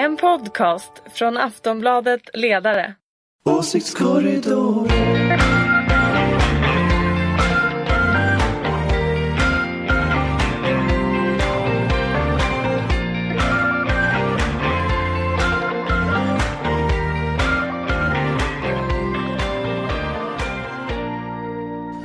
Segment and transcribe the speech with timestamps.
[0.00, 2.94] En podcast från Aftonbladet Ledare.
[3.44, 4.88] Åsiktskorridoren.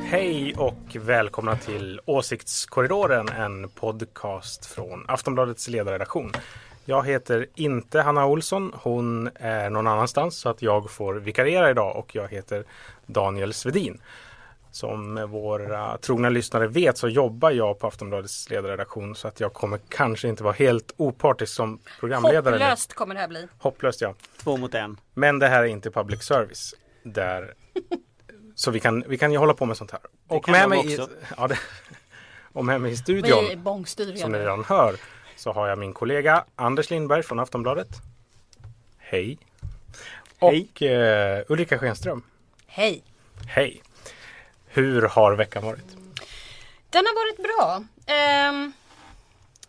[0.06, 6.32] Hej och välkomna till Åsiktskorridoren, en podcast från Aftonbladets ledarredaktion.
[6.88, 11.96] Jag heter inte Hanna Olsson, hon är någon annanstans så att jag får vikariera idag
[11.96, 12.64] och jag heter
[13.06, 14.00] Daniel Svedin.
[14.70, 19.80] Som våra trogna lyssnare vet så jobbar jag på Aftonbladets ledarredaktion så att jag kommer
[19.88, 22.58] kanske inte vara helt opartisk som programledare.
[22.58, 22.64] nu.
[22.64, 23.48] Hopplöst kommer det här bli.
[23.58, 24.14] Hopplöst ja.
[24.42, 25.00] Två mot en.
[25.14, 26.74] Men det här är inte public service.
[27.02, 27.54] Där,
[28.54, 30.00] så vi kan, vi kan ju hålla på med sånt här.
[30.28, 31.08] Och kan med mig, i, också.
[31.36, 31.58] ja, det,
[32.52, 34.44] och med mig i Vi studion, är bångstyriga som ni nu.
[34.44, 34.96] redan hör,
[35.36, 37.88] så har jag min kollega Anders Lindberg från Aftonbladet.
[38.98, 39.38] Hej.
[40.38, 42.22] Och eh, Ulrika Schenström.
[42.66, 43.02] Hej!
[43.48, 43.82] Hej.
[44.66, 45.96] Hur har veckan varit?
[46.90, 47.84] Den har varit bra.
[48.14, 48.72] Ehm,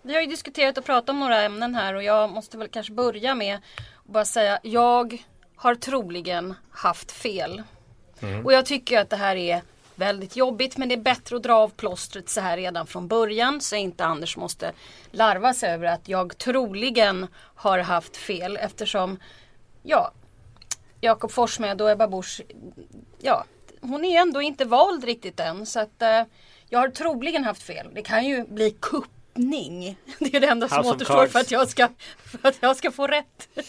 [0.02, 2.94] vi har ju diskuterat och pratat om några ämnen här och jag måste väl kanske
[2.94, 3.62] börja med att
[4.04, 5.24] bara säga jag
[5.56, 7.64] har troligen haft fel.
[8.44, 9.62] Och jag tycker att det här är
[9.98, 13.62] väldigt jobbigt men det är bättre att dra av plåstret så här redan från början
[13.62, 14.72] så inte Anders måste
[15.12, 19.20] larva sig över att jag troligen har haft fel eftersom
[19.84, 20.12] ja,
[21.02, 22.42] Jakob Forssmed och Ebba Busch
[23.20, 23.44] ja,
[23.82, 26.24] hon är ändå inte vald riktigt än så att eh,
[26.70, 27.88] jag har troligen haft fel.
[27.94, 29.98] Det kan ju bli kupp kuppning.
[30.20, 31.88] Det är det enda som House återstår för att, jag ska,
[32.26, 33.50] för att jag ska få rätt.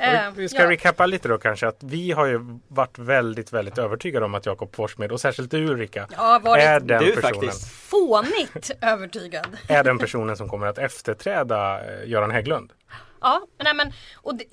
[0.00, 0.70] Eh, Vi ska ja.
[0.70, 4.74] recappa lite då kanske att vi har ju varit väldigt, väldigt övertygade om att Jakob
[4.76, 7.34] Forssmed och särskilt du Ulrika har varit är den Du personen.
[7.34, 7.68] faktiskt.
[7.72, 9.46] fånigt övertygad.
[9.68, 12.72] är den personen som kommer att efterträda eh, Göran Hägglund.
[13.20, 14.44] Ja, nej men och det,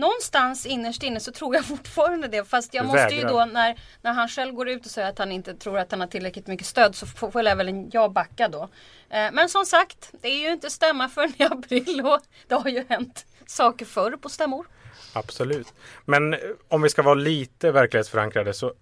[0.00, 2.44] någonstans innerst inne så tror jag fortfarande det.
[2.44, 5.32] Fast jag måste ju då när, när han själv går ut och säger att han
[5.32, 8.48] inte tror att han har tillräckligt mycket stöd så får får jag väl jag backa
[8.48, 8.62] då.
[9.10, 12.70] Eh, men som sagt, det är ju inte stämma förrän i april och det har
[12.70, 14.66] ju hänt saker förr på stämmor.
[15.12, 15.74] Absolut.
[16.04, 18.72] Men eh, om vi ska vara lite verklighetsförankrade så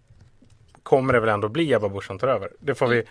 [0.83, 2.53] kommer det väl ändå bli Ebba Busch som tar över.
[2.61, 3.05] Det får vi,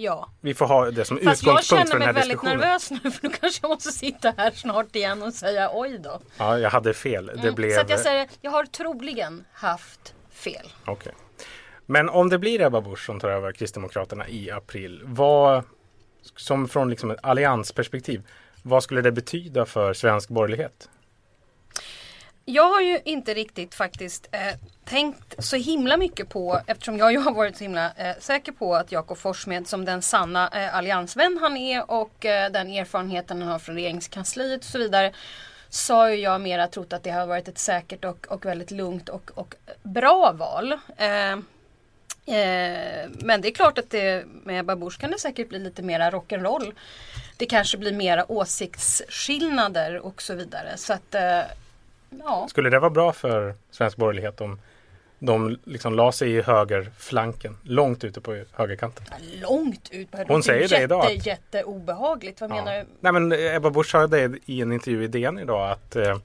[0.00, 2.28] Ja, vi får ha det som fast jag utgångspunkt för känner den här mig väldigt
[2.30, 2.58] diskussionen.
[2.58, 6.20] nervös nu för då kanske jag måste sitta här snart igen och säga oj då.
[6.38, 7.26] Ja, jag hade fel.
[7.26, 7.70] Det Mm, blev...
[7.74, 10.72] Så att jag säger, jag har troligen haft fel.
[10.84, 11.12] Okej.
[11.86, 15.64] Men om det blir Ebba Busch som tar över Kristdemokraterna i april, vad,
[16.36, 18.22] som från liksom ett alliansperspektiv,
[18.62, 20.88] vad skulle det betyda för svensk borgerlighet?
[22.50, 24.40] Jag har ju inte riktigt faktiskt eh,
[24.84, 28.74] tänkt så himla mycket på, eftersom jag ju har varit så himla eh, säker på
[28.74, 33.50] att Jakob Forssmed som den sanna eh, alliansvän han är och eh, den erfarenheten han
[33.50, 35.12] har från regeringskansliet och så vidare.
[35.68, 39.08] Så har jag mera trott att det har varit ett säkert och, och väldigt lugnt
[39.08, 40.72] och, och bra val.
[40.96, 41.36] Eh,
[42.26, 45.82] Eh, men det är klart att det, med Ebba Busch kan det säkert bli lite
[45.82, 46.72] mera rock'n'roll.
[47.36, 50.76] Det kanske blir mera åsiktsskillnader och så vidare.
[50.76, 51.40] Så att, eh,
[52.10, 52.46] ja.
[52.50, 54.60] Skulle det vara bra för svensk borgerlighet om
[55.18, 59.04] de liksom la sig i högerflanken, långt ute på högerkanten?
[59.42, 60.16] Långt ut på.
[60.18, 62.40] Hon Det är säger det idag, Jätte, jätteobehagligt.
[62.40, 62.80] Vad menar Ja.
[62.84, 62.88] du?
[63.00, 66.18] Nej men Ebba Busch sa det i en intervju i DN idag att eh,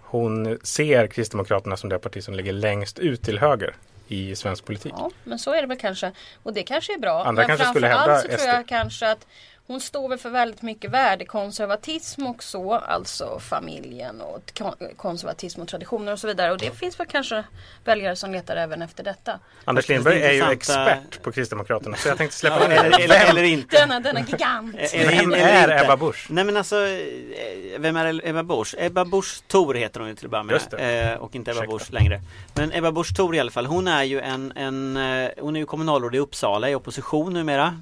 [0.00, 3.74] hon ser Kristdemokraterna som det parti som ligger längst ut till höger
[4.08, 4.92] i svensk politik.
[4.96, 6.12] Ja, men så är det väl kanske.
[6.42, 7.24] Och det kanske är bra.
[7.24, 8.46] Andra men kanske skulle framförallt så tror SD.
[8.46, 9.26] jag kanske att
[9.70, 12.74] hon står väl för väldigt mycket värdekonservatism och så.
[12.74, 16.52] Alltså familjen och kon- konservatism och traditioner och så vidare.
[16.52, 17.44] Och det finns väl kanske
[17.84, 19.38] väljare som letar även efter detta.
[19.64, 23.42] Anders Lindberg är ju expert på Kristdemokraterna så jag tänkte släppa Ja, eller, eller, eller
[23.42, 23.76] inte.
[23.76, 24.76] Denna, denna gigant.
[24.94, 25.84] Vem är.
[25.84, 26.26] Ebba Busch?
[26.30, 28.74] Nej men alltså, eh, vem är Ebba Busch?
[28.78, 31.12] Ebba Busch Thor heter hon ju till att börja med.
[31.12, 31.66] Eh, och inte Ebba.
[31.66, 32.20] Busch längre.
[32.54, 35.60] Men Ebba Busch Thor i alla fall, hon är ju en, en eh, hon är
[35.60, 37.80] ju kommunalråd i Uppsala i opposition numera.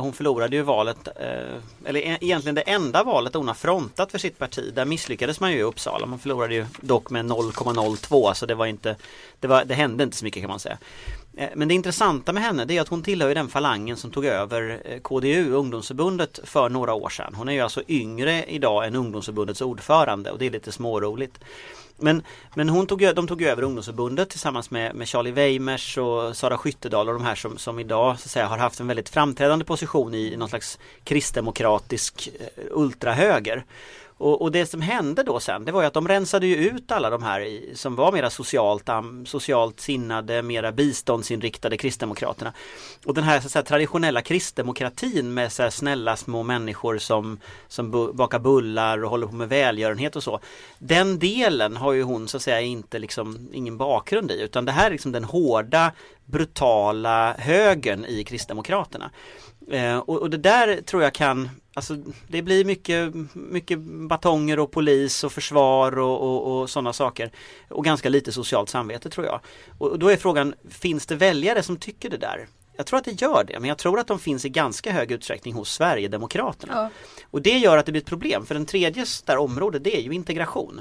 [0.00, 4.18] Hon förlorade ju valet, Eh, eller e- egentligen det enda valet hon har frontat för
[4.18, 4.72] sitt parti.
[4.74, 6.06] Där misslyckades man ju i Uppsala.
[6.06, 8.96] Man förlorade ju dock med 0,02 så det var inte,
[9.40, 10.78] det, var, det hände inte så mycket kan man säga.
[11.38, 14.10] Eh, men det intressanta med henne det är att hon tillhör ju den falangen som
[14.10, 17.34] tog över eh, KDU, ungdomsförbundet, för några år sedan.
[17.34, 21.40] Hon är ju alltså yngre idag än ungdomsförbundets ordförande och det är lite småroligt.
[21.96, 22.22] Men,
[22.54, 27.08] men hon tog, de tog över ungdomsförbundet tillsammans med, med Charlie Weimers och Sara Skyttedal
[27.08, 30.14] och de här som, som idag så att säga, har haft en väldigt framträdande position
[30.14, 33.64] i någon slags kristdemokratisk eh, ultrahöger.
[34.18, 36.92] Och, och, det som hände då sen det var ju att de rensade ju ut
[36.92, 38.88] alla de här i, som var mera socialt,
[39.26, 42.52] socialt sinnade, mera biståndsinriktade kristdemokraterna.
[43.06, 47.90] Och den här, så säga, traditionella kristdemokratin med så här, snälla små människor som, som
[47.90, 50.40] bu bakar bullar och håller på med välgörenhet och så.
[50.78, 54.72] Den delen har ju hon så att säga inte liksom ingen bakgrund i utan det
[54.72, 55.92] här är liksom den hårda
[56.24, 59.10] brutala högern i Kristdemokraterna.
[59.70, 61.96] Eh, och, och, det där tror jag kan, alltså
[62.28, 67.30] det blir mycket, mycket batonger och polis och försvar och, och, och sådana saker.
[67.68, 69.40] Och ganska lite socialt samvete tror jag.
[69.78, 72.46] Och då är frågan, finns det väljare som tycker det där?
[72.76, 75.12] Jag tror att det gör det, men jag tror att de finns i ganska hög
[75.12, 76.72] utsträckning hos Sverigedemokraterna.
[76.74, 76.90] Ja.
[77.30, 80.00] Och det gör att det blir ett problem, för den tredje där området det är
[80.00, 80.80] ju integration.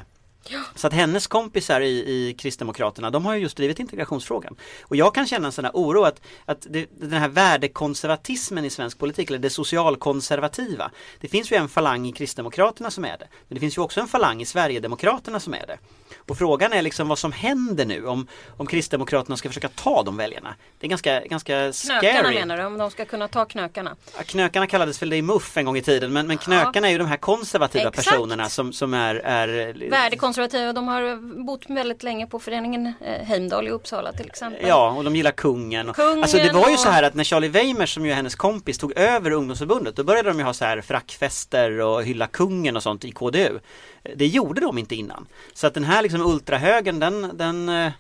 [0.49, 0.59] Ja.
[0.75, 4.55] Så att hennes kompisar i, i Kristdemokraterna, de har ju just drivit integrationsfrågan.
[4.81, 8.69] Och jag kan känna en sån här oro att, att det, den här värdekonservatismen i
[8.69, 10.91] svensk politik, eller det socialkonservativa.
[11.19, 13.27] Det finns ju en falang i Kristdemokraterna som är det.
[13.47, 15.77] Men det finns ju också en falang i Sverigedemokraterna som är det.
[16.17, 20.17] Och frågan är liksom vad som händer nu om, om Kristdemokraterna ska försöka ta de
[20.17, 20.55] väljarna.
[20.79, 21.99] Det är ganska, ganska scary.
[21.99, 23.95] Knökarna menar du, om de ska kunna ta knökarna?
[24.17, 26.87] Ja, knökarna kallades väl det i MUF en gång i tiden men, men knökarna ja.
[26.87, 28.09] är ju de här konservativa Exakt.
[28.09, 29.73] personerna som, som är, är
[30.27, 34.67] Värdekonservativa, de har bott väldigt länge på föreningen eh, Heimdal i Uppsala till exempel.
[34.67, 35.93] Ja, och de gillar kungen.
[35.93, 36.79] kungen alltså det var ju och...
[36.79, 40.03] så här att när Charlie Weimers som ju är hennes kompis tog över ungdomsförbundet då
[40.03, 43.59] började de ju ha så här frackfester och hylla kungen och sånt i KDU.
[44.15, 45.27] Det gjorde de inte innan.
[45.53, 47.91] Så att den här liksom ultrahögern den, den eh,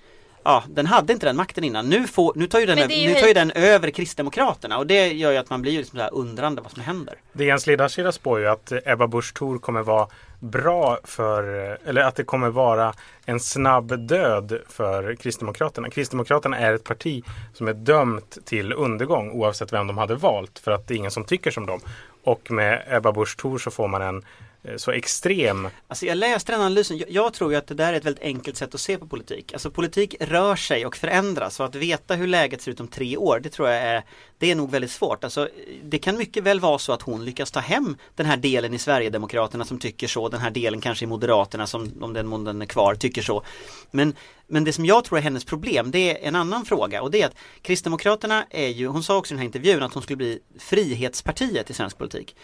[0.47, 1.89] Ja, den hade inte den makten innan.
[1.89, 5.07] Nu, får, nu tar ju den, ju nu tar ju den över Kristdemokraterna och det
[5.07, 7.15] gör ju att man blir liksom så här undrande vad som händer.
[7.33, 10.07] Det Jens ledarsida spår ju att Ebba Busch Thor kommer vara
[10.39, 11.43] bra för,
[11.85, 12.93] eller att det kommer vara
[13.25, 15.89] en snabb död för Kristdemokraterna.
[15.89, 17.23] Kristdemokraterna är ett parti
[17.53, 21.11] som är dömt till undergång oavsett vem de hade valt för att det är ingen
[21.11, 21.79] som tycker som dem.
[22.23, 24.23] Och med Ebba Busch Thor så får man en
[24.67, 25.67] Eh, så extrem.
[25.87, 26.97] Alltså jag läste den analysen.
[26.97, 29.07] Jag, jag, tror ju att det där är ett väldigt enkelt sätt att se på
[29.07, 29.53] politik.
[29.53, 33.17] Alltså politik rör sig och förändras och att veta hur läget ser ut om tre
[33.17, 34.03] år det tror jag är
[34.39, 35.23] det är nog väldigt svårt.
[35.23, 35.49] Alltså
[35.83, 38.79] det kan mycket väl vara så att hon lyckas ta hem den här delen i
[38.79, 40.29] Sverigedemokraterna som tycker så.
[40.29, 43.43] Den här delen kanske i Moderaterna som om den månden är kvar tycker så.
[43.91, 44.13] Men
[44.49, 47.21] men det som jag tror är hennes problem det är en annan fråga och det
[47.21, 50.17] är att Kristdemokraterna är ju, hon sa också i den här intervjun att hon skulle
[50.17, 52.35] bli Frihetspartiet i svensk politik.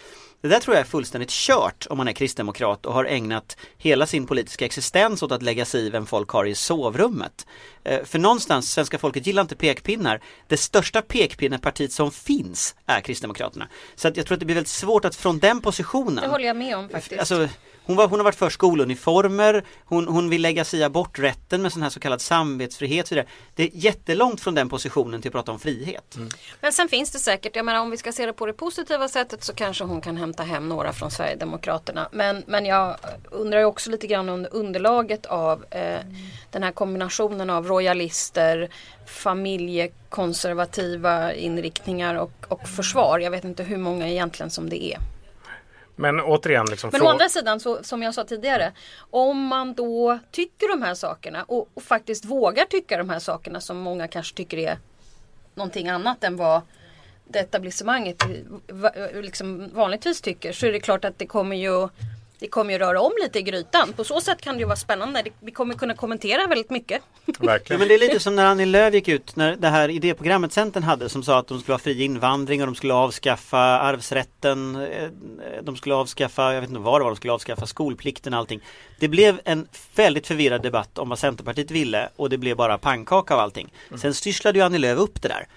[0.41, 4.05] Det där tror jag är fullständigt kört om man är kristdemokrat och har ägnat hela
[4.05, 7.47] sin politiska existens åt att lägga sig i vem folk har i sovrummet.
[7.83, 10.21] Eh, för någonstans, svenska folket gillar inte pekpinnar.
[10.47, 13.67] Det största pekpinnepartiet som finns är Kristdemokraterna.
[13.95, 16.45] Så att jag tror att det blir väldigt svårt att från den positionen Det håller
[16.45, 17.19] jag med om faktiskt.
[17.19, 17.49] Alltså,
[17.85, 21.73] hon, var, hon har varit för skoluniformer, hon, hon vill lägga sig i aborträtten med
[21.73, 23.07] sån här så kallad samvetsfrihet.
[23.07, 23.15] Så
[23.55, 26.15] det är jättelångt från den positionen till att prata om frihet.
[26.15, 26.29] Mm.
[26.61, 29.07] Men sen finns det säkert, jag menar om vi ska se det på det positiva
[29.07, 32.09] sättet så kanske hon kan hämta hem några från Sverigedemokraterna.
[32.11, 32.95] Men, men jag
[33.31, 35.99] undrar också lite grann om underlaget av eh,
[36.51, 38.69] den här kombinationen av royalister,
[39.05, 43.19] familjekonservativa inriktningar och, och försvar.
[43.19, 45.12] Jag vet inte hur många egentligen som det är.
[45.95, 46.65] Men återigen.
[46.65, 48.71] Liksom, Men å andra sidan, så, som jag sa tidigare.
[49.09, 53.61] Om man då tycker de här sakerna och, och, faktiskt vågar tycka de här sakerna
[53.61, 54.77] som många kanske tycker är
[55.55, 56.61] någonting annat än vad
[57.27, 58.23] det etablissemanget
[59.13, 60.53] liksom vanligtvis tycker.
[60.53, 61.89] Så är det klart att det kommer ju
[62.39, 63.93] det kommer ju röra om lite i grytan.
[63.93, 65.23] På så sätt kan det ju vara spännande.
[65.39, 67.01] Vi kommer kunna kommentera väldigt mycket.
[67.25, 67.61] Verkligen.
[67.67, 70.53] Ja, men det är lite som när Annie Lööf gick ut när det här idéprogrammet
[70.53, 74.75] Centern hade som sa att de skulle ha fri invandring och de skulle avskaffa arvsrätten.
[74.75, 75.09] Eh,
[75.61, 78.61] de skulle avskaffa, jag vet inte vad det var, de skulle avskaffa skolplikten och allting.
[78.99, 83.33] Det blev en väldigt förvirrad debatt om vad Centerpartiet ville och det blev bara pannkaka
[83.33, 83.73] av allting.
[83.87, 83.99] Mm.
[83.99, 85.47] Sen styrslade ju Annie Lööf upp det där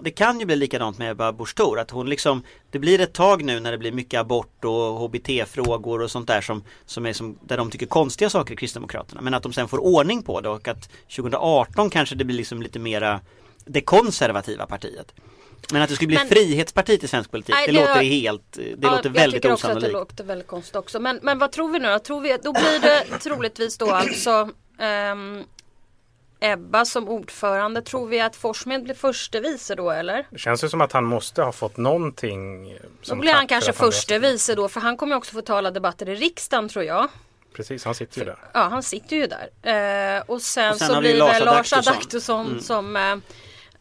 [0.00, 3.44] det kan ju bli likadant med Ebba Busch att hon liksom Det blir ett tag
[3.44, 7.38] nu när det blir mycket abort och HBT-frågor och sånt där som, som är som,
[7.42, 10.48] där de tycker konstiga saker i Kristdemokraterna men att de sen får ordning på det
[10.48, 13.20] och att 2018 kanske det blir liksom lite mera
[13.64, 15.14] Det konservativa partiet
[15.72, 18.52] men att det skulle bli men, frihetspartiet i svensk politik, nej, det, det, låter helt,
[18.52, 19.44] det ja, låter väldigt osannolikt.
[19.44, 21.00] Jag tycker också att det låter väldigt konstigt också.
[21.00, 21.98] Men, men vad tror vi nu då?
[21.98, 24.50] Tror vi, då blir det troligtvis då alltså
[25.12, 25.44] um,
[26.40, 27.82] Ebba som ordförande.
[27.82, 30.26] Tror vi att Forssmed blir förste vice då eller?
[30.30, 32.74] Det känns ju som att han måste ha fått någonting.
[33.02, 36.08] Som då blir han kanske förste vice då för han kommer också få tala debatter
[36.08, 37.08] i riksdagen tror jag.
[37.54, 38.38] Precis, han sitter ju där.
[38.52, 40.16] Ja, han sitter ju där.
[40.16, 42.60] Eh, och, sen och sen så blir det Lars Adaktusson mm.
[42.60, 43.16] som eh,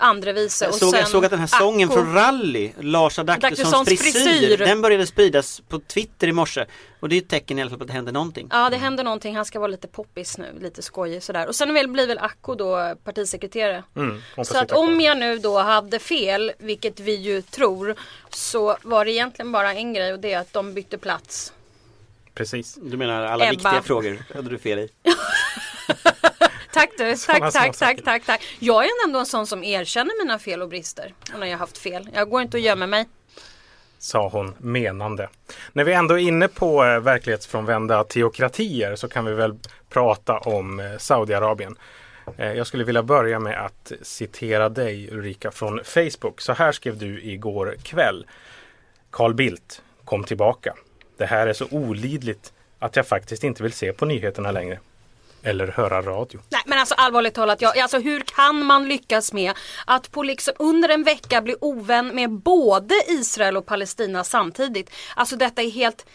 [0.04, 0.66] andre vice.
[0.66, 2.00] Jag, såg, jag såg att den här sången Acko.
[2.00, 6.66] från Rally, Lars Adaktussons frisyr, frisyr, den började spridas på Twitter i morse.
[7.00, 8.48] Och det är ett tecken i alla fall på att det händer någonting.
[8.52, 11.48] Ja det händer någonting, han ska vara lite poppis nu, lite skojig sådär.
[11.48, 13.84] Och sen blir väl Acko då partisekreterare.
[13.96, 17.96] Mm, så att om jag nu då hade fel, vilket vi ju tror,
[18.30, 21.54] så var det egentligen bara en grej och det är att de bytte plats.
[22.34, 22.78] Precis.
[22.82, 23.52] Du menar alla Ebba.
[23.52, 24.24] viktiga frågor?
[24.34, 24.90] hade du fel i.
[26.74, 28.42] Tack du, tack, tack, tack, tack, tack.
[28.60, 31.14] Jag är ändå en sån som erkänner mina fel och brister.
[31.34, 32.10] Och när jag har haft fel.
[32.14, 33.06] Jag går inte och gömmer mig.
[33.98, 35.30] sa hon menande.
[35.74, 39.56] När vi ändå är inne på eh, verklighetsfrånvända teokratier så kan vi väl
[39.90, 41.76] prata om eh, Saudiarabien.
[42.38, 46.42] Eh, jag skulle vilja börja med att citera dig Ulrika från Facebook.
[46.42, 48.26] Så här skrev du igår kväll.
[49.12, 50.74] Carl Bildt kom tillbaka.
[51.18, 54.80] Det här är så olidligt att jag faktiskt inte vill se på nyheterna längre.
[55.44, 56.40] Eller höra radio.
[56.50, 59.54] Nej men alltså allvarligt talat, ja, alltså hur kan man lyckas med
[59.86, 64.92] att på liksom under en vecka bli ovän med både Israel och Palestina samtidigt?
[65.16, 66.06] Alltså detta är helt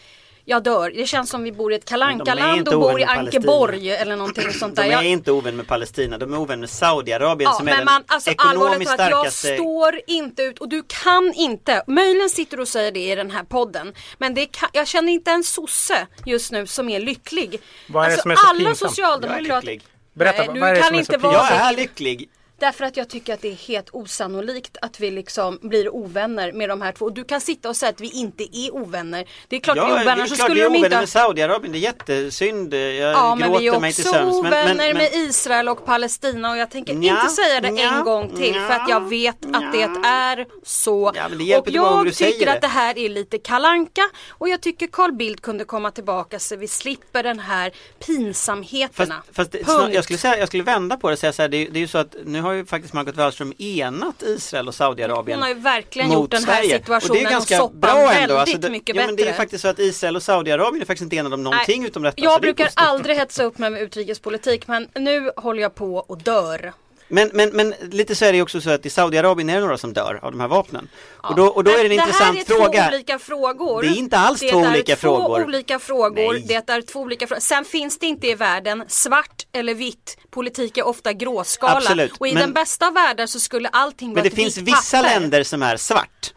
[0.45, 0.91] jag dör.
[0.95, 4.15] Det känns som vi bor i ett de är kalankaland och bor i Ankeborg eller
[4.15, 4.87] någonting sånt De där.
[4.89, 7.77] är Jag- inte ovän med Palestina, de är ovän med Saudiarabien Ja, som är men
[7.77, 11.83] den man, alltså allvarligt ekonomiskt talat, jag starkaste står inte ut och du kan inte,
[11.87, 15.11] möjligen sitter du och säger det i den här podden, men det kan, jag känner
[15.11, 17.61] inte en sosse just nu som är lycklig.
[17.87, 18.79] Vad är det alltså, som är så alla pinsamt?
[18.79, 19.81] Jag är socialdemokrater lycklig.
[20.13, 21.71] Berätta, Nej, vad du är det kan som är inte så vara Jag pinsamt?
[21.71, 22.29] är lycklig.
[22.59, 26.69] Därför att jag tycker att det är helt osannolikt att vi liksom blir ovänner med
[26.69, 27.05] de här två.
[27.05, 29.25] Och du kan sitta och säga att vi inte är ovänner.
[29.47, 30.69] Det är klart vi Ja, är det är ovänner så klart vi skulle är de
[30.69, 32.73] ovänner inte med Saudiarabien, det är jättesynd.
[32.73, 34.35] Jag Ja men vi är gråter mig till också sömns.
[34.35, 38.29] ovänner med Israel och Palestina och jag tänker Nja, inte säga det nja, en gång
[38.37, 41.11] till för att jag vet att det är så.
[41.15, 42.51] Ja, men det och jag tycker det.
[42.53, 46.55] att det här är lite kalanka och jag tycker Carl Bildt kunde komma tillbaka så
[46.55, 49.23] vi slipper den här Fast, pinsamheterna.
[49.31, 49.69] fast det, Punkt.
[49.71, 51.69] snar, jag, skulle säga, jag skulle vända på det och säga så här, det, är-
[51.71, 55.37] det är ju så att nu har ju faktiskt Margot Wallström enat Israel och Saudiarabien
[55.37, 56.77] Hon har ju verkligen gjort den här Sverige.
[56.77, 58.07] situationen och det är ganska soppan bra ändå.
[58.13, 59.37] väldigt Alltså det, mycket ja, men det är bättre.
[59.37, 62.21] faktiskt så att Israel och Saudiarabien är faktiskt inte enade om någonting Nej, utom detta.
[62.21, 62.87] Jag det brukar positivt.
[62.87, 66.73] aldrig hetsa upp mig med utrikespolitik men nu håller jag på och dör.
[67.11, 69.77] Men, men, men lite så är det också så att i Saudiarabien är det några
[69.77, 70.87] som dör av de här vapnen.
[71.23, 72.83] Och då, och då är det en Men intressant Det här är fråga.
[72.89, 73.81] två olika frågor.
[73.81, 75.43] Det är inte alls det två är olika två frågor.
[75.43, 76.33] olika frågor.
[76.33, 76.45] Nej.
[76.47, 77.41] Det är två olika frågor.
[77.41, 80.17] Sen finns det inte i världen svart eller vitt.
[80.29, 81.73] Politik är ofta gråskala.
[81.77, 84.35] Absolut, Och i men- den bästa av världar så skulle allting Men vara det ett
[84.35, 85.19] finns vissa papper.
[85.19, 86.33] länder som är svart.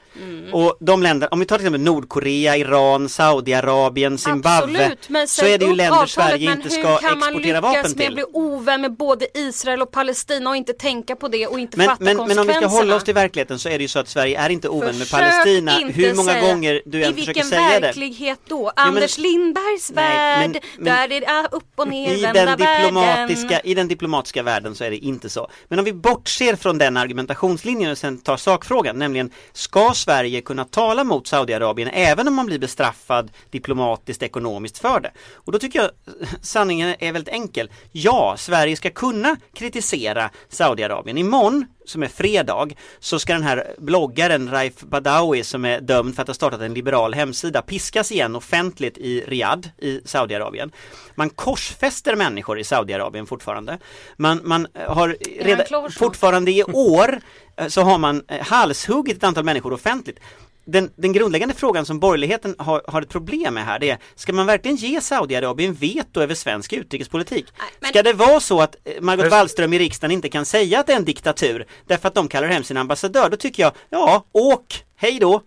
[0.52, 4.78] Och de länder, om vi tar till exempel Nordkorea, Iran, Saudiarabien, Zimbabwe.
[4.82, 7.28] Absolut, men så är det ju länder avtalet, Sverige men inte hur ska kan man
[7.28, 8.14] exportera lyckas vapen med att till.
[8.14, 11.86] bli ovän med både Israel och Palestina och inte tänka på det och inte Men,
[11.86, 12.70] fatta men, men om vi konsekvenserna?
[12.70, 14.98] ska hålla oss till verkligheten så är det ju så att Sverige är inte ovän
[14.98, 15.80] med Försök Palestina.
[15.80, 17.86] inte Hur många säga- gånger du än I försöker vilken säga det.
[17.86, 18.72] verklighet då?
[18.76, 20.04] Anders Lindbergs Nej,
[20.38, 23.66] men- värld, men- där det är upp och ner I den, diplomatiska, världen.
[23.70, 25.48] I den diplomatiska världen så är det inte så.
[25.68, 30.64] Men om vi bortser från den argumentationslinjen och sen tar sakfrågan, nämligen ska Sverige kunna
[30.64, 35.10] tala mot Saudiarabien även om man blir bestraffad diplomatiskt ekonomiskt för det?
[35.34, 35.90] Och då tycker jag
[36.40, 37.70] sanningen är väldigt enkel.
[37.92, 41.18] Ja, Sverige ska kunna kritisera Saudiarabien.
[41.18, 46.22] Imorgon som är fredag så ska den här bloggaren Raif Badawi som är dömd för
[46.22, 50.72] att ha startat en liberal hemsida piskas igen offentligt i Riyadh i Saudiarabien.
[51.14, 53.78] Man korsfäster människor i Saudiarabien fortfarande.
[54.16, 57.20] Man, man eh, har redan, fortfarande i år
[57.56, 60.18] eh, så har man eh, halshuggit ett antal människor offentligt.
[60.64, 64.32] Den, den grundläggande frågan som borgerligheten har, har ett problem med här det är Ska
[64.32, 67.46] man verkligen ge Saudiarabien veto över svensk utrikespolitik?
[67.58, 70.80] Nej, men- Ska det vara så att eh, Margot Wallström i riksdagen inte kan säga
[70.80, 73.30] att det är en diktatur därför att de kallar hem sin ambassadör?
[73.30, 75.40] Då tycker jag, ja, åk, hej då!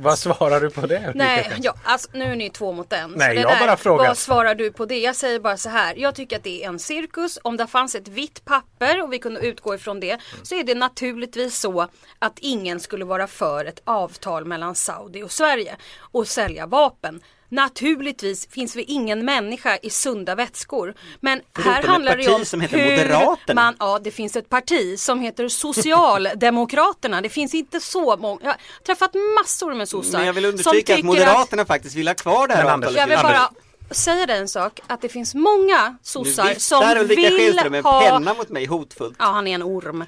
[0.00, 1.12] Vad svarar du på det?
[1.14, 3.10] Nej, ja, alltså, nu är ni två mot en.
[3.10, 4.06] Nej, jag där, bara frågar.
[4.06, 4.98] Vad svarar du på det?
[4.98, 5.94] Jag säger bara så här.
[5.96, 7.38] Jag tycker att det är en cirkus.
[7.42, 10.74] Om det fanns ett vitt papper och vi kunde utgå ifrån det så är det
[10.74, 11.88] naturligtvis så
[12.18, 17.20] att ingen skulle vara för ett avtal mellan Saudi och Sverige och sälja vapen.
[17.48, 20.94] Naturligtvis finns det ingen människa i sunda vätskor.
[21.20, 23.62] Men Förutom här handlar det parti om som heter hur Moderaterna.
[23.62, 27.20] man Ja, det finns ett parti som heter Socialdemokraterna.
[27.20, 28.40] Det finns inte så många.
[28.42, 32.14] Jag har träffat massor med sossar Men jag vill understryka att Moderaterna faktiskt vill ha
[32.14, 32.96] kvar det här avtalet.
[32.96, 33.50] Jag vill bara
[33.90, 37.84] säga dig en sak, att det finns många sossar som Ulrika vill Schenström med en
[37.84, 39.16] ha penna mot mig hotfullt.
[39.18, 40.04] Ja, han är en orm.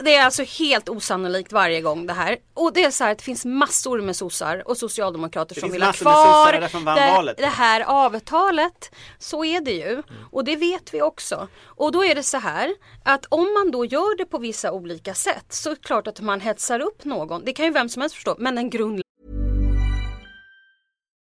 [0.00, 2.36] Det är alltså helt osannolikt varje gång det här.
[2.54, 5.70] Och det är så här att det finns massor med sossar och socialdemokrater Det som
[5.70, 8.90] vill ha kvar det, det här avtalet.
[9.18, 10.02] Så är det ju.
[10.30, 11.48] Och det vet vi också.
[11.64, 12.74] Och då är det så här
[13.04, 16.20] att om man då gör det på vissa olika sätt så är det klart att
[16.20, 17.44] man hetsar upp någon.
[17.44, 18.36] Det kan ju vem som helst förstå.
[18.38, 19.03] Men den grundläggande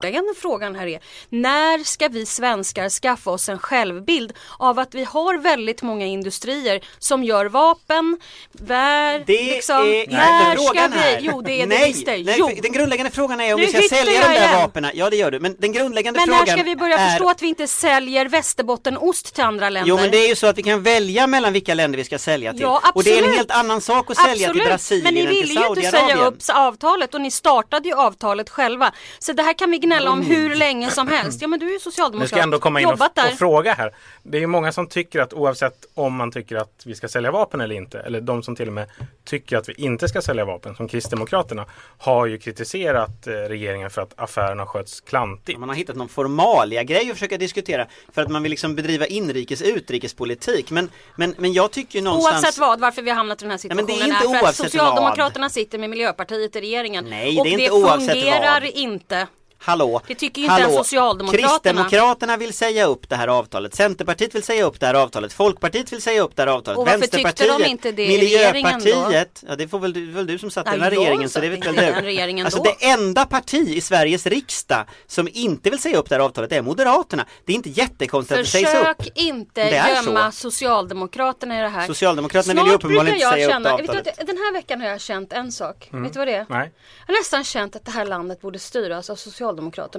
[0.00, 5.04] Grundläggande frågan här är när ska vi svenskar skaffa oss en självbild av att vi
[5.04, 8.18] har väldigt många industrier som gör vapen,
[8.52, 11.20] vär, Det liksom, är inte när frågan ska här.
[11.20, 12.50] vi, jo det är nej, det nej, Jo.
[12.62, 14.90] Den grundläggande frågan är om Nu vi ska sälja de där vapnen.
[14.94, 15.40] Ja det gör du.
[15.40, 17.10] Men den grundläggande Men frågan när ska vi börja är...
[17.10, 19.88] förstå att vi inte säljer Västerbottenost till andra länder?
[19.88, 22.18] Jo men det är ju så att vi kan välja mellan vilka länder vi ska
[22.18, 22.60] sälja till.
[22.60, 23.36] Ja, och det är en absolut.
[23.36, 25.80] helt annan sak att sälja till Absolut, Brasilien men ni än till ville ju inte
[25.80, 26.26] säga Saudiarabien.
[26.26, 28.92] upp avtalet och ni startade ju avtalet själva.
[29.18, 31.42] Så det här kan vi gnälla om hur länge som helst.
[31.42, 32.28] Ja men du är ju Nu socialdemokrat.
[32.28, 33.94] ska jag ändå komma in och, och fråga här.
[34.22, 37.30] Det är ju många som tycker att oavsett om man tycker att vi ska sälja
[37.30, 38.86] vapen eller inte, eller de som till och med
[39.24, 41.66] tycker att vi inte ska sälja vapen, som Kristdemokraterna,
[41.98, 45.58] har ju kritiserat eh, regeringen för att affärerna sköts klantigt.
[45.58, 49.06] Man har hittat någon formalia grej att försöka diskutera för att man vill liksom bedriva
[49.06, 50.70] inrikes utrikespolitik.
[50.70, 52.44] Men, men, men jag tycker ju någonstans...
[52.44, 54.28] Oavsett vad, varför vi har hamnat i den här men det är situationen inte är
[54.28, 57.06] för att oavsett Socialdemokraterna sitter med Miljöpartiet i regeringen.
[57.10, 58.70] Nej, och det är inte det oavsett fungerar vad.
[58.70, 59.26] inte.
[59.62, 60.00] Hallå!
[60.06, 61.48] Det tycker ju inte ens Socialdemokraterna.
[61.48, 63.74] Kristdemokraterna vill säga upp det här avtalet.
[63.74, 65.32] Centerpartiet vill säga upp det här avtalet.
[65.32, 66.78] Folkpartiet vill säga upp det här avtalet.
[66.78, 68.86] Och varför tyckte de inte det regeringen då?
[68.86, 69.44] Miljöpartiet.
[69.48, 71.48] Ja det får väl du, väl du som satt i den här regeringen så det
[71.48, 71.82] vet väl du.
[71.82, 72.74] regeringen alltså då.
[72.80, 76.62] det enda parti i Sveriges riksdag som inte vill säga upp det här avtalet är
[76.62, 77.26] Moderaterna.
[77.44, 78.78] Det är inte jättekonstigt att det sägs upp.
[78.78, 80.50] Försök inte Det gömma så.
[80.50, 81.86] Socialdemokraterna i det här.
[81.86, 84.06] Socialdemokraterna Snart vill ju uppenbarligen inte säga upp känna, avtalet.
[84.06, 85.88] vet du, Den här veckan har jag känt en sak.
[85.92, 86.46] Vet du vad det är?
[86.48, 86.72] Nej.
[87.06, 89.49] Jag har nästan känt att det här landet borde styras av Socialdemokraterna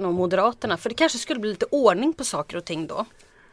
[0.08, 0.76] och Moderaterna.
[0.76, 3.06] För det kanske skulle bli lite ordning på saker och ting då.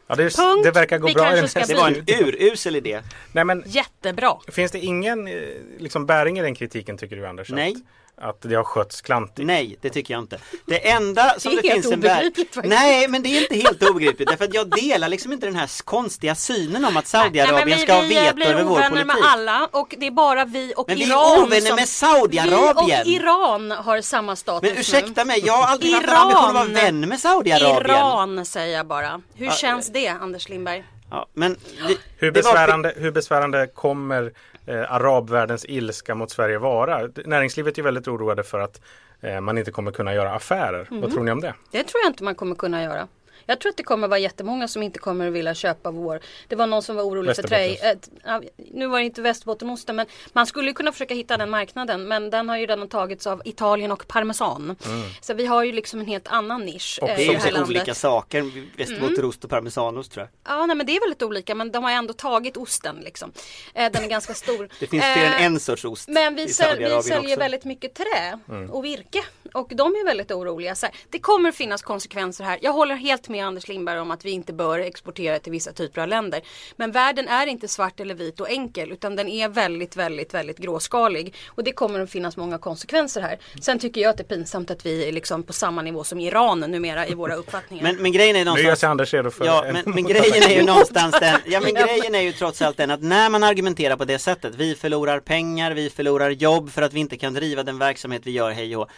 [0.06, 0.64] Ja, det, Punkt.
[0.64, 3.00] det verkar gå Vi bra ska Det var en urusel idé.
[3.32, 4.36] Nej men Jättebra.
[4.48, 5.34] finns det ingen eh,
[5.78, 7.50] liksom, bäring i den kritiken tycker du Anders?
[7.50, 7.70] Nej.
[7.72, 7.82] Att,
[8.20, 9.46] att det har skötts klantigt?
[9.46, 10.38] Nej, det tycker jag inte.
[10.66, 12.32] Det enda som Det det, finns en värld...
[12.64, 14.28] Nej, men det är inte helt obegripligt.
[14.30, 18.00] därför att jag delar liksom inte den här konstiga synen om att Saudiarabien ska ha
[18.00, 19.06] vi, vi veto blir över vår ovänner politik.
[19.06, 21.76] med alla och det är bara vi och Men vi är Iran ovänner som...
[21.76, 23.02] med Saudiarabien.
[23.06, 26.16] Vi och Iran har samma status Men ursäkta mig, jag har aldrig haft Iran.
[26.18, 27.86] ambition att vara vän med Saudiarabien.
[27.86, 29.20] Iran säger jag bara.
[29.34, 30.84] Hur Ja, känns det Anders Lindberg?
[31.10, 31.56] Ja, men
[31.88, 34.32] vi, Hur det var- besvärande, hur besvärande kommer
[34.66, 37.08] eh, arabvärldens ilska mot Sverige vara?
[37.24, 38.80] Näringslivet är väldigt oroade för att
[39.20, 40.88] eh, man inte kommer kunna göra affärer.
[40.90, 41.00] Mhm.
[41.00, 41.54] Vad tror ni om det?
[41.70, 43.08] Det tror jag inte man kommer kunna göra.
[43.46, 46.20] Jag tror att det kommer vara jättemånga som inte kommer att vilja köpa vår.
[46.48, 47.76] Det var någon som var orolig för trä.
[48.24, 52.08] Ja, nu var det inte Västerbottenosten men man skulle kunna försöka hitta den marknaden.
[52.08, 54.76] Men den har ju redan tagits av Italien och parmesan.
[55.20, 57.94] Så vi har ju liksom en helt annan nisch Och eh, Det är ju olika
[57.94, 60.56] saker, västerbotterost och parmesanost tror jag.
[60.56, 63.32] Ja nej, men det är väldigt olika men de har ändå tagit osten liksom.
[63.74, 64.68] Eh, den är ganska stor.
[64.80, 67.14] Det finns fler än Eh, en sorts ost Men vi, säl, vi säljer också.
[67.14, 67.38] Mm.
[67.38, 68.38] väldigt mycket trä
[68.70, 69.24] och virke.
[69.54, 70.74] Och de är väldigt oroliga.
[70.74, 72.58] Så här, det kommer finnas konsekvenser här.
[72.62, 76.00] Jag håller helt med Anders Lindberg om att vi inte bör exportera till vissa typer
[76.00, 76.40] av länder.
[76.76, 78.92] Men världen är inte svart eller vit och enkel.
[78.92, 81.34] Utan den är väldigt, väldigt, väldigt gråskalig.
[81.48, 83.38] Och det kommer att finnas många konsekvenser här.
[83.62, 86.20] Sen tycker jag att det är pinsamt att vi är liksom på samma nivå som
[86.20, 87.82] Iran numera i våra uppfattningar.
[87.82, 90.04] Men, men grejen är Nu gör någonstans sig Anders redo för Ja, en men, men
[90.04, 93.30] grejen är ju någonstans den, ja men grejen är ju trots allt den att när
[93.30, 97.16] man argumenterar på det sättet, vi förlorar pengar, vi förlorar jobb för att vi inte
[97.16, 98.90] kan driva den verksamhet vi gör, hej och.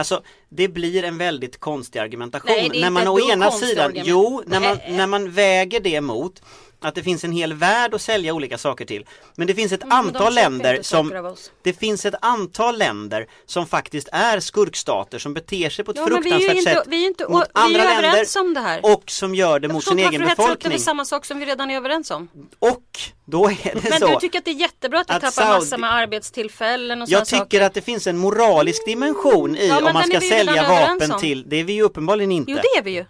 [0.00, 2.50] Alltså, det blir en väldigt konstig argumentation.
[2.56, 6.42] Nej, när man å ena sidan, jo, när man, när man väger det mot
[6.82, 9.06] att det finns en hel värld att sälja olika saker till.
[9.36, 11.34] Men det finns ett Mm, antal länder som.
[11.62, 16.06] Det finns ett antal länder som faktiskt är skurkstater som beter sig på ett Ja,
[16.06, 18.80] fruktansvärt inte- sätt vi är inte- mot andra länder överens om det här.
[18.94, 20.78] och som gör det jag mot förstår sin inte egen varför du hetsar upp befolkning.
[20.78, 22.28] samma sak som vi redan är överens om.
[22.58, 22.82] Och
[23.24, 24.06] då är det Men så.
[24.08, 27.26] du tycker att det är jättebra att vi tappar Saudi- massor med arbetstillfällen och Jag
[27.26, 27.60] tycker saker.
[27.60, 31.48] att det finns en moralisk dimension i Ja, men om man ska sälja vapen till.
[31.48, 32.52] Det är vi ju uppenbarligen inte.
[32.52, 33.04] Jo det är vi ju.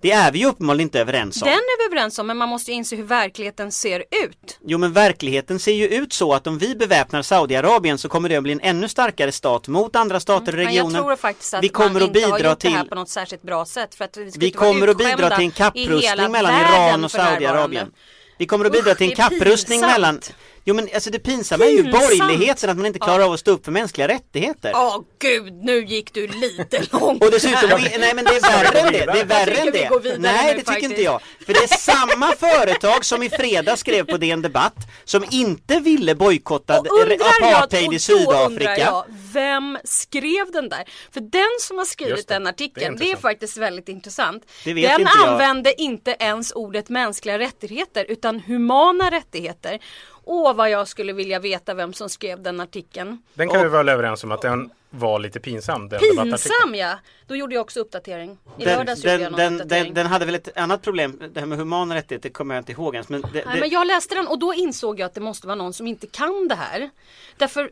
[0.00, 1.46] Det är vi ju uppenbarligen inte överens om.
[1.48, 4.58] Den är vi överens om men man måste ju inse hur verkligheten ser ut.
[4.66, 8.36] Jo men verkligheten ser ju ut så att om vi beväpnar Saudiarabien så kommer det
[8.36, 11.02] att bli en ännu starkare stat mot andra stater i Men jag regionen.
[11.02, 13.08] tror faktiskt att vi kommer man att inte har gjort det här till på något
[13.08, 13.94] särskilt bra sätt.
[13.94, 17.10] För att vi Vi kommer att bidra till en kapprustning mellan Iran och.
[17.10, 17.92] Saudiarabien.
[18.38, 20.20] Vi kommer att bidra till en kapprustning mellan
[20.68, 23.50] Jo men alltså det pinsamma är ju borgerligheten att man inte klarar av att stå
[23.50, 24.72] upp för mänskliga rättigheter.
[24.74, 27.24] Åh gud, nu gick du lite långt.
[27.24, 29.12] Och dessutom, nej men det är värre än det.
[29.12, 30.18] Det är värre än det.
[30.18, 30.90] Nej det tycker faktiskt.
[30.90, 31.20] inte jag.
[31.46, 36.14] För det är samma företag som i fredags skrev på DN Debatt som inte ville
[36.14, 38.78] bojkotta Och undrar jag, apartheid och i Sydafrika.
[38.78, 40.84] jag, vem skrev den där?
[41.12, 44.42] För den som har skrivit den det är artikeln, det är, faktiskt väldigt intressant.
[44.64, 45.28] Det vet den inte jag.
[45.28, 49.78] använde inte ens ordet mänskliga rättigheter utan humana rättigheter.
[50.28, 53.22] Åh vad jag skulle vilja veta vem som skrev den artikeln.
[53.34, 55.88] Den kan Och- vi väl överens om att den var lite pinsam.
[55.88, 56.00] Den.
[56.00, 56.98] Pinsam ja!
[57.26, 58.38] Då gjorde jag också uppdatering.
[58.58, 59.84] I Den, lördags gjorde jag den, någon den, uppdatering.
[59.84, 62.72] den, den hade väl ett annat problem, det här med humana rättigheter kommer jag inte
[62.72, 63.08] ihåg ens.
[63.08, 65.46] Men det, Nej, det, men jag läste den och då insåg jag att det måste
[65.46, 66.90] vara någon som inte kan det här.
[67.36, 67.70] Därför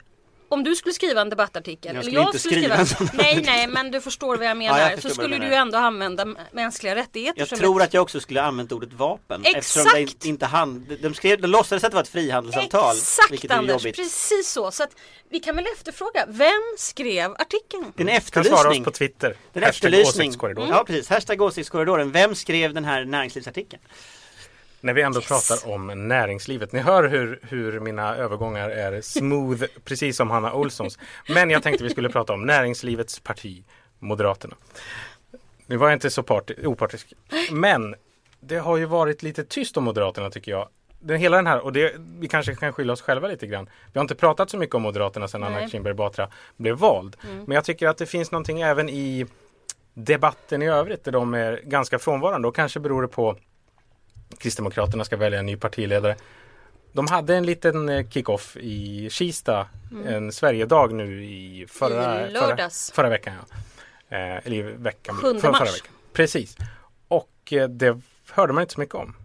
[0.55, 1.79] om du skulle skriva en debattartikel.
[1.85, 4.79] Jag eller skulle inte skriva en sån Nej, nej, men du förstår vad jag menar.
[4.79, 7.88] Ja, jag så skulle du ändå använda mänskliga rättigheter Jag som tror ett...
[7.88, 9.43] att jag också skulle använt ordet vapen.
[9.45, 10.21] Eftersom Exakt!
[10.21, 12.97] det inte- hand, de, skrev, de låtsades att det var ett frihandelsavtal.
[12.97, 13.97] Exakt vilket är Anders, jobbigt.
[13.97, 14.71] precis så.
[14.71, 14.90] Så att
[15.31, 17.85] vi kan väl efterfråga, vem skrev artikeln?
[17.97, 18.85] En Kan svara oss efterlysning.
[18.85, 19.29] på Twitter.
[19.29, 20.29] En Hashtag efterlysning.
[20.29, 20.67] åsiktskorridor.
[20.71, 22.12] Ja precis, hashtag åsiktskorridoren.
[22.12, 23.83] Vem skrev den här näringslivsartikeln?
[24.85, 25.29] När vi ändå Yes.
[25.29, 26.73] pratar om näringslivet.
[26.73, 30.99] Ni hör hur, hur mina övergångar är smooth, precis som Hanna Olssons.
[31.29, 33.64] Men jag tänkte vi skulle prata om näringslivets parti,
[33.99, 34.55] Moderaterna.
[35.66, 37.12] Nu var jag inte så part- opartisk.
[37.53, 37.94] Men
[38.40, 40.68] det har ju varit lite tyst om Moderaterna tycker jag.
[41.01, 43.68] Den, hela den här, och det, vi kanske kan skylla oss själva lite grann.
[43.92, 45.68] Vi har inte pratat så mycket om Moderaterna sedan Anna.
[45.68, 47.16] Kinberg Batra blev vald.
[47.25, 47.44] Mm.
[47.44, 49.27] Men jag tycker att det finns någonting även i
[49.94, 53.37] debatten i övrigt där de är ganska frånvarande och kanske beror det på
[54.39, 56.17] Kristdemokraterna ska välja en ny partiledare.
[56.93, 59.67] De hade en liten eh, kick-off i Kista,
[60.07, 62.29] en Sverigedag nu i förra, Mm.
[62.29, 62.91] I lördags.
[62.91, 63.35] förra, förra veckan.
[64.09, 64.17] Ja.
[64.17, 65.17] Eh, eller i veckan.
[65.17, 65.59] 7 för, mars.
[65.59, 65.93] Förra veckan.
[66.13, 66.57] Precis.
[67.09, 69.17] Och eh, det hörde man inte så mycket om.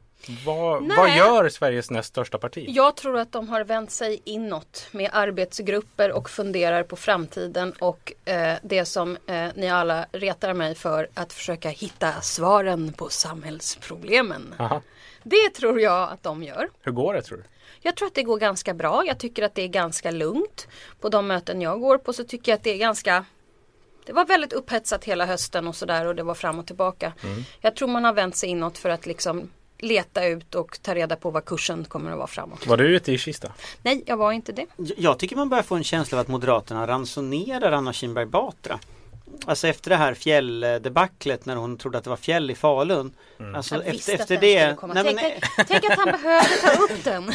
[0.46, 2.66] Vad, vad gör Sveriges näst största parti?
[2.68, 8.14] Jag tror att de har vänt sig inåt med arbetsgrupper och funderar på framtiden och
[8.26, 14.56] eh, det som eh, ni alla retar mig för att försöka hitta svaren på samhällsproblemen.
[14.60, 14.82] Aha.
[15.24, 16.70] Det tror jag att de gör.
[16.82, 17.44] Hur går det tror du?
[17.82, 19.04] Jag tror att det går ganska bra.
[19.06, 20.68] Jag tycker att det är ganska lugnt.
[21.00, 23.26] På de möten jag går på så tycker jag att det är ganska
[24.06, 27.14] det var väldigt upphetsat hela hösten och sådär och det var fram och tillbaka.
[27.62, 31.16] Jag tror man har vänt sig inåt för att liksom leta ut och ta reda
[31.16, 32.68] på vad kursen kommer att vara framåt.
[32.68, 33.52] Var du ute i Kista?
[33.84, 34.66] Nej, jag var inte det.
[34.98, 38.80] Jag tycker man börjar få en känsla av att Moderaterna ransonerar Anna Kinberg Batra.
[39.46, 43.12] Alltså efter det här fjälldebaclet när hon trodde att det var fjäll i Falun.
[43.56, 44.76] Alltså Jag visste efter, att efter det.
[44.78, 44.94] komma.
[44.94, 47.26] Nej men, tänk, tänk att han behövde ta upp den.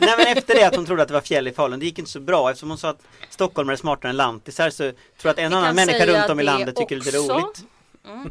[0.00, 1.78] nej men efter det att hon trodde att det var fjäll i Falun.
[1.80, 4.76] Det gick inte så bra eftersom hon sa att Stockholm är smartare än lantisar så
[4.82, 7.34] tror jag att en Vi annan människa runt om i det landet tycker det är
[7.34, 7.64] roligt.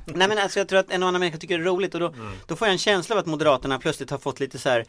[0.05, 1.99] Nej men alltså jag tror att en och annan människa tycker det är roligt och
[1.99, 2.13] då,
[2.47, 4.85] då får jag en känsla av att Moderaterna plötsligt har fått lite så här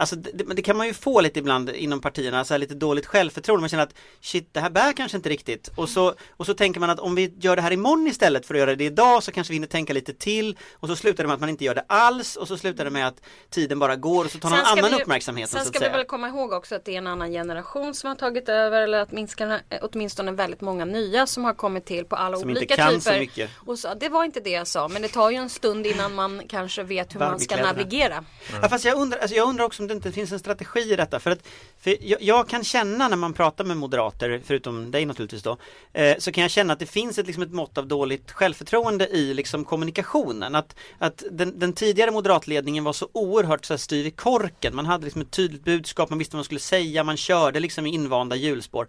[0.00, 2.74] Alltså det, det, det kan man ju få lite ibland inom partierna, så här lite
[2.74, 3.60] dåligt självförtroende.
[3.60, 5.70] Man känner att shit, det här bär kanske inte riktigt.
[5.74, 8.54] Och så, och så tänker man att om vi gör det här imorgon istället för
[8.54, 10.58] att göra det idag så kanske vi hinner tänka lite till.
[10.72, 12.90] Och så slutar det med att man inte gör det alls och så slutar det
[12.90, 15.88] med att tiden bara går och så tar någon annan vi uppmärksamheten Sen ska vi
[15.88, 19.00] väl komma ihåg också att det är en annan generation som har tagit över eller
[19.00, 22.76] att minska, åtminstone väldigt många nya som har kommit till på alla Som inte olika
[22.76, 23.20] kan så typer.
[23.20, 23.50] mycket.
[23.66, 26.14] Och så, det var inte det jag sa men det tar ju en stund innan
[26.14, 28.24] man kanske vet hur man ska navigera.
[28.62, 30.96] Ja, fast jag undrar, alltså jag undrar också om det inte finns en strategi i
[30.96, 31.20] detta.
[31.20, 31.48] För att
[31.80, 35.56] för jag, jag kan känna när man pratar med moderater, förutom dig naturligtvis då,
[35.92, 39.06] eh, så kan jag känna att det finns ett, liksom ett mått av dåligt självförtroende
[39.06, 40.54] i liksom kommunikationen.
[40.54, 44.76] Att, att den, den tidigare moderatledningen var så oerhört så här, styv i korken.
[44.76, 47.86] Man hade liksom ett tydligt budskap, man visste vad man skulle säga, man körde liksom
[47.86, 48.88] i invanda hjulspår.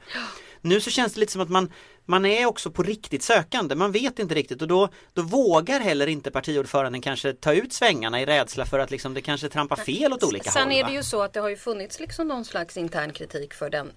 [0.62, 1.72] Nu så känns det lite som att man,
[2.06, 6.08] man är också på riktigt sökande, man vet inte riktigt och då, då vågar heller
[6.08, 10.14] inte partiordföranden kanske ta ut svängarna i rädsla för att liksom det kanske trampar fel
[10.14, 10.72] åt olika Sen håll.
[10.72, 10.90] är va?
[10.90, 13.92] det ju så att det har ju funnits liksom någon slags intern kritik för den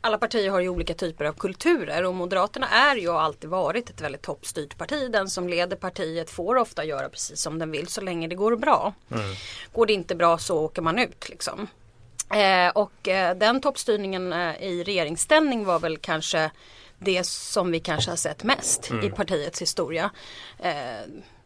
[0.00, 3.90] alla partier har ju olika typer av kulturer och Moderaterna är ju och alltid varit
[3.90, 5.10] ett väldigt toppstyrt parti.
[5.12, 8.56] Den som leder partiet får ofta göra precis som den vill så länge det går
[8.56, 8.94] bra.
[9.72, 11.68] Går det inte bra så åker man ut liksom.
[12.34, 16.50] Eh, och eh, den toppstyrningen eh, i regeringsställning var väl kanske
[16.98, 20.10] det som vi kanske har sett mest i partiets historia.
[20.58, 20.72] Eh,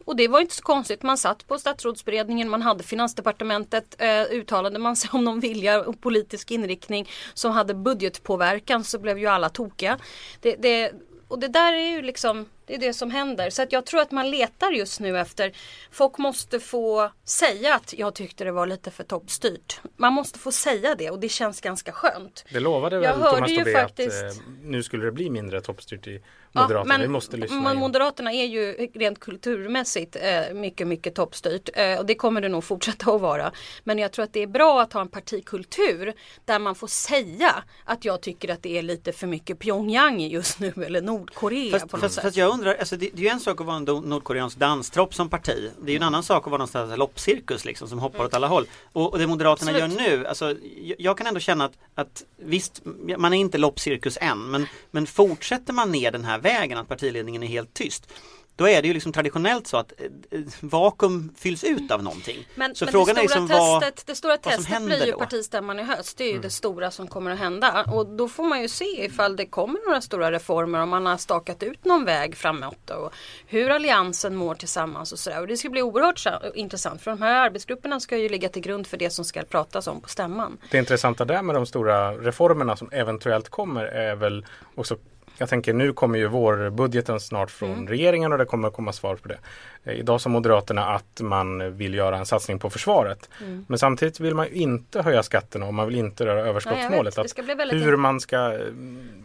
[0.05, 1.03] och det var inte så konstigt.
[1.03, 6.01] Man satt på statsrådsberedningen, man hade finansdepartementet, eh, uttalade man sig om någon vilja och
[6.01, 9.97] politisk inriktning som hade budgetpåverkan så blev ju alla tokiga.
[10.39, 10.91] Det, det,
[11.27, 13.49] och det där är ju liksom det är det som händer.
[13.49, 15.51] Så att jag tror att man letar just nu efter
[15.91, 19.79] Folk måste få säga att jag tyckte det var lite för toppstyrt.
[19.97, 22.45] Man måste få säga det och det känns ganska skönt.
[22.51, 25.29] Det lovade Jag väl hörde Thomas ju Tobé faktiskt- att eh, nu skulle det bli
[25.29, 26.21] mindre toppstyrt i
[26.57, 26.97] Ja, Moderaterna.
[26.97, 27.79] Vi måste lyssna men in.
[27.79, 31.69] Moderaterna är ju rent kulturmässigt eh, mycket, mycket toppstyrt.
[31.73, 33.51] Eh, och det kommer det nog fortsätta att vara.
[33.83, 36.13] Men jag tror att det är bra att ha en partikultur
[36.45, 40.59] där man får säga att jag tycker att det är lite för mycket Pyongyang just
[40.59, 42.23] nu eller Nordkorea Fast, på något fast, sätt.
[42.23, 45.13] fast jag undrar, alltså det, det är ju en sak att vara en nordkoreansk danstropp
[45.13, 45.71] som parti.
[45.81, 48.33] Det är ju en annan sak att vara någon slags loppcirkus liksom som hoppar åt
[48.33, 48.67] alla håll.
[48.93, 49.99] Och, och det Moderaterna Absolut.
[49.99, 52.81] gör nu, alltså jag, jag kan ändå känna att, att visst,
[53.17, 57.43] man är inte loppcirkus än, men, men fortsätter man ner den här vägen att partiledningen
[57.43, 58.07] är helt tyst
[58.55, 59.93] då är det ju liksom traditionellt så att
[60.31, 62.47] eh, vakuum fylls ut av någonting.
[62.55, 64.73] Men, så men frågan det är stora liksom vad, testet, det stora vad som testet
[64.73, 65.17] händer blir ju då.
[65.17, 66.17] partistämman i höst.
[66.17, 67.83] Det är ju det stora som kommer att hända.
[67.83, 70.79] Och då får man ju se ifall det kommer några stora reformer.
[70.79, 72.89] Om man har stakat ut någon väg framåt.
[72.89, 73.13] Och
[73.47, 75.41] hur alliansen mår tillsammans och sådär.
[75.41, 77.01] Och det ska bli oerhört sa- intressant.
[77.01, 80.01] För de här arbetsgrupperna ska ju ligga till grund för det som ska pratas om
[80.01, 80.57] på stämman.
[80.71, 84.97] Det intressanta där med de stora reformerna som eventuellt kommer är väl också
[85.37, 87.87] jag tänker nu kommer ju vårbudgeten snart från Mm.
[87.87, 89.37] regeringen och det kommer komma svar på det.
[89.83, 93.29] Eh, Idag sa Moderaterna att man vill göra en satsning på försvaret.
[93.41, 93.65] Mm.
[93.69, 97.17] Men samtidigt vill man ju inte höja skatterna och man vill inte röra överskottsmålet.
[97.17, 97.35] vet.
[97.45, 98.59] Bli väldigt hur man ska eh,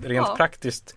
[0.03, 0.35] rent Ja.
[0.37, 0.95] praktiskt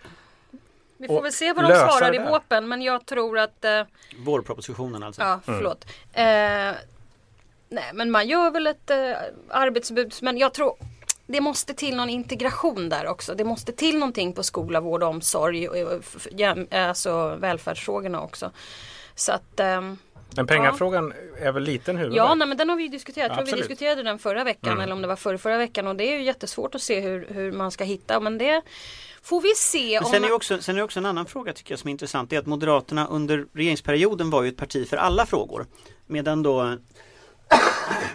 [0.97, 2.67] Vi får väl se vad de svarar det i våpen.
[2.67, 3.81] Men jag tror att eh,
[4.25, 5.21] vårpropositionen alltså.
[5.21, 5.85] Ja, förlåt.
[6.13, 6.23] Eh,
[7.69, 8.97] nej, men man gör väl ett eh,
[9.49, 10.13] arbetsbud.
[10.21, 10.75] Men jag tror
[11.27, 13.35] det måste till någon integration där också.
[13.35, 15.67] Det måste till någonting på skola, vård och omsorg.
[16.31, 18.51] Jäm- alltså välfärdsfrågorna också.
[19.15, 19.97] Så att ehm,
[20.35, 22.19] Men pengafrågan är väl liten huvudvärk?
[22.19, 23.27] Ja, nej, men den har vi ju diskuterat.
[23.27, 23.69] Jag tror vi Absolut.
[23.69, 24.83] diskuterade den förra veckan Mm.
[24.83, 25.87] eller om det var förra, förra veckan.
[25.87, 28.19] Och det är ju jättesvårt att se hur, hur man ska hitta.
[28.19, 28.61] Men det
[29.21, 29.93] får vi se.
[29.99, 31.79] Men om sen är, man- också, sen är det också en annan fråga tycker jag
[31.79, 32.29] som är intressant.
[32.29, 35.65] Det är att Moderaterna under regeringsperioden var ju ett parti för alla frågor.
[36.07, 36.77] Medan då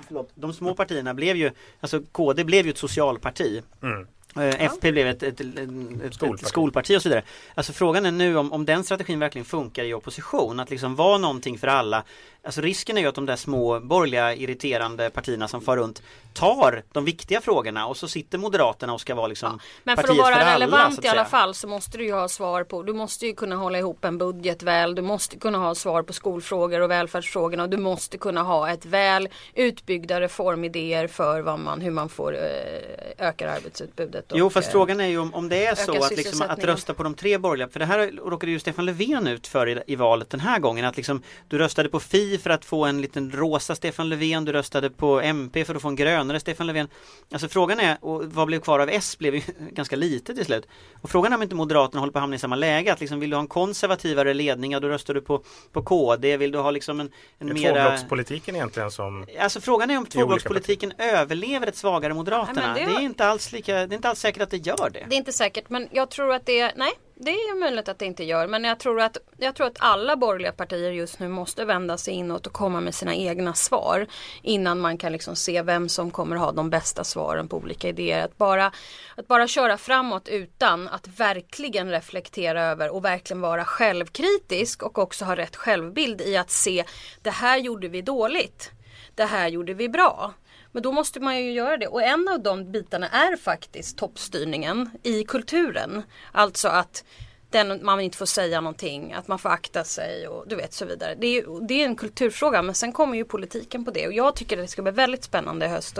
[0.07, 3.62] förlåt, de små partierna blev ju, alltså KD blev ju ett socialparti.
[3.83, 4.07] Mm.
[4.36, 6.42] Eh, FP blev ett, ett, ett, ett, Skolparti.
[6.42, 7.24] ett skolparti och så vidare.
[7.54, 10.60] Alltså frågan är nu om, om den strategin verkligen funkar i opposition.
[10.60, 12.04] Att liksom vara någonting för alla.
[12.42, 16.82] Alltså risken är ju att de där små borgerliga irriterande partierna som far runt tar
[16.92, 20.34] de viktiga frågorna och så sitter Moderaterna och ska vara liksom Men för att vara
[20.34, 23.34] alla, relevant i alla fall så måste du ju ha svar på, du måste ju
[23.34, 27.62] kunna hålla ihop en budget väl, du måste kunna ha svar på skolfrågor och välfärdsfrågorna
[27.62, 32.34] och du måste kunna ha ett väl utbyggda reformidéer för vad man, hur man får
[32.34, 34.17] eh, öka arbetsutbudet.
[34.35, 36.64] Jo och, fast eh, frågan är ju om, om det är så att, liksom, att
[36.64, 39.83] rösta på de tre borgerliga För det här råkade ju Stefan Löfven ut för i,
[39.87, 43.00] i valet den här gången att liksom Du röstade på Fi för att få en
[43.00, 46.88] liten rosa Stefan Löfven Du röstade på MP för att få en grönare Stefan Löfven.
[47.33, 50.66] Alltså frågan är, och vad blev kvar av S blev ju ganska lite till slut.
[51.00, 53.20] Och frågan är om inte Moderaterna håller på att hamna i samma läge att liksom
[53.20, 56.59] vill du ha en konservativare ledning ja då röstar du på, på KD Vill du
[56.59, 61.76] ha liksom en, en mera tvåblockspolitiken egentligen som Alltså frågan är om tvåblockspolitiken överlever ett
[61.76, 62.72] svagare Moderaterna.
[62.72, 64.90] Nej, det, det är inte alls lika, det är inte alls säkert att det gör
[64.90, 65.06] det.
[65.08, 67.98] Det är inte säkert men jag tror att det är, nej det är möjligt att
[67.98, 71.28] det inte gör men jag tror att jag tror att alla borgerliga partier just nu
[71.28, 74.06] måste vända sig inåt och komma med sina egna svar
[74.42, 78.24] innan man kan liksom se vem som kommer ha de bästa svaren på olika idéer.
[78.24, 78.72] Att bara,
[79.16, 85.24] att bara köra framåt utan att verkligen reflektera över och verkligen vara självkritisk och också
[85.24, 86.84] ha rätt självbild i att se
[87.22, 88.70] det här gjorde vi dåligt.
[89.14, 90.32] Det här gjorde vi bra.
[90.72, 91.87] Men då måste man ju göra det.
[91.87, 96.02] Och en av de bitarna är faktiskt toppstyrningen i kulturen.
[96.33, 97.04] Alltså att
[97.50, 100.85] den, man inte får säga någonting, att man får akta sig och du vet så
[100.85, 101.14] vidare.
[101.18, 104.07] Det är, det är en kulturfråga men sen kommer ju politiken på det.
[104.07, 105.98] Och jag tycker att det ska bli väldigt spännande i höst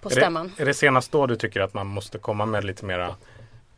[0.00, 0.52] på är stämman.
[0.56, 3.14] det, är det senast då du tycker att man måste komma med lite mera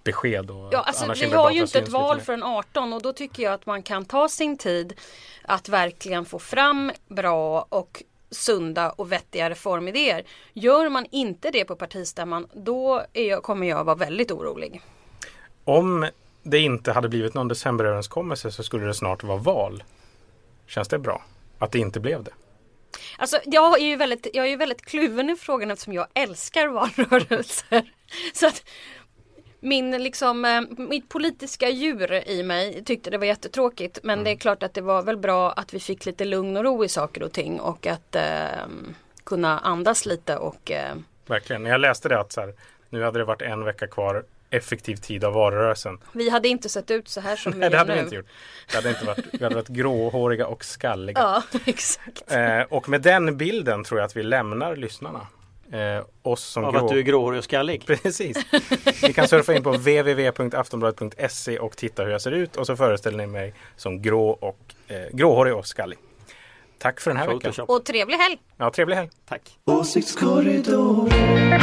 [0.05, 0.51] besked?
[0.51, 3.53] Och Ja, alltså, vi har ju inte ett val förrän 18 och då tycker jag
[3.53, 4.95] att man kan ta sin tid
[5.43, 10.25] att verkligen få fram bra och sunda och vettiga reformidéer.
[10.53, 14.81] Gör man inte det på partistämman då är jag, kommer jag vara väldigt orolig.
[15.65, 16.07] Om
[16.43, 19.83] det inte hade blivit någon decemberöverenskommelse så skulle det snart vara val.
[20.67, 21.23] Känns det bra?
[21.59, 22.33] Att det inte blev det?
[23.19, 26.69] Alltså jag är ju väldigt, jag är ju väldigt kluven i frågan eftersom jag älskar
[26.69, 27.93] valrörelser.
[28.35, 28.65] Så att
[29.63, 33.99] min, liksom, eh, mitt politiska djur i mig tyckte det var jättetråkigt.
[34.03, 36.65] Men det är klart att det var väl bra att vi fick lite lugn och
[36.65, 37.61] ro i saker och ting.
[37.61, 38.23] Och att eh,
[39.25, 40.95] kunna andas lite och eh,
[41.27, 41.67] Verkligen.
[41.67, 42.55] Jag läste det att så här,
[42.91, 45.99] nu hade det varit en vecka kvar effektiv tid av valrörelsen.
[46.13, 47.99] vi hade inte sett ut så här som vi Nej, det gör hade nu.
[47.99, 48.27] vi inte gjort.
[48.71, 51.19] Det hade inte varit, vi hade varit gråhåriga och skalliga.
[51.21, 52.33] Ja, exakt.
[52.33, 55.27] Eh, och med den bilden tror jag att vi lämnar lyssnarna.
[55.73, 56.85] Eh, oss som Av grå...
[56.85, 57.87] att du är gråhårig och skallig.
[58.03, 58.37] Precis.
[59.03, 63.19] Ni kan surfa in på www.aftonbladet.se och titta hur jag ser ut och så föreställer
[63.19, 64.59] ni mig som grå och
[64.89, 65.99] eh, gråhårig och skallig.
[66.79, 67.41] Tack för den här veckan.
[67.41, 67.71] Photoshop.
[67.71, 68.39] Och trevlig helg!
[68.57, 69.11] Ja, trevlig helg.
[69.29, 69.43] Tack.
[69.65, 71.61] Åsiktskorridoren